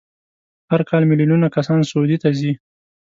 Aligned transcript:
هر 0.71 0.81
کال 0.89 1.03
میلیونونه 1.11 1.47
کسان 1.55 1.79
سعودي 1.89 2.17
ته 2.23 2.29
ځي. 2.39 2.51